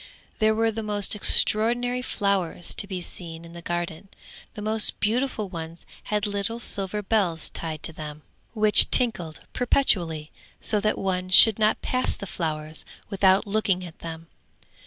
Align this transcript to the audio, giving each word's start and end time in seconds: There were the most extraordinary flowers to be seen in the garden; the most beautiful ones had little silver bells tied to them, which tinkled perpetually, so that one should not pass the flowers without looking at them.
There 0.39 0.55
were 0.55 0.71
the 0.71 0.81
most 0.81 1.15
extraordinary 1.15 2.01
flowers 2.01 2.73
to 2.73 2.87
be 2.87 3.01
seen 3.01 3.45
in 3.45 3.53
the 3.53 3.61
garden; 3.61 4.09
the 4.55 4.61
most 4.63 4.99
beautiful 4.99 5.47
ones 5.47 5.85
had 6.05 6.25
little 6.25 6.59
silver 6.59 7.03
bells 7.03 7.51
tied 7.51 7.83
to 7.83 7.93
them, 7.93 8.23
which 8.55 8.89
tinkled 8.89 9.41
perpetually, 9.53 10.31
so 10.59 10.79
that 10.79 10.97
one 10.97 11.29
should 11.29 11.59
not 11.59 11.83
pass 11.83 12.17
the 12.17 12.25
flowers 12.25 12.83
without 13.11 13.45
looking 13.45 13.85
at 13.85 13.99
them. 13.99 14.25